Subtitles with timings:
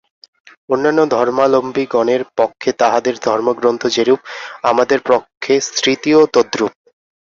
[0.69, 4.19] অন্যান্য ধর্মাবলম্বিগণের পক্ষে তাহাদের ধর্মগ্রন্থ যেরূপ,
[4.63, 6.73] আমাদের পক্ষে স্মৃতিও তদ্রূপ।